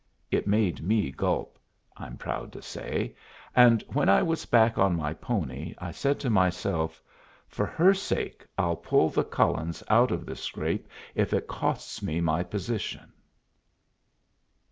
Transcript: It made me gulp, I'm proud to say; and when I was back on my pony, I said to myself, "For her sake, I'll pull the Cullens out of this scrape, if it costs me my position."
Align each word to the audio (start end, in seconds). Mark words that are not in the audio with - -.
It 0.31 0.47
made 0.47 0.81
me 0.81 1.11
gulp, 1.11 1.59
I'm 1.95 2.17
proud 2.17 2.51
to 2.53 2.61
say; 2.63 3.15
and 3.55 3.83
when 3.93 4.09
I 4.09 4.23
was 4.23 4.47
back 4.47 4.79
on 4.79 4.95
my 4.95 5.13
pony, 5.13 5.75
I 5.77 5.91
said 5.91 6.19
to 6.21 6.29
myself, 6.31 7.03
"For 7.47 7.67
her 7.67 7.93
sake, 7.93 8.47
I'll 8.57 8.77
pull 8.77 9.09
the 9.11 9.23
Cullens 9.23 9.83
out 9.89 10.09
of 10.09 10.25
this 10.25 10.41
scrape, 10.41 10.87
if 11.13 11.33
it 11.33 11.45
costs 11.47 12.01
me 12.01 12.19
my 12.19 12.41
position." 12.41 13.13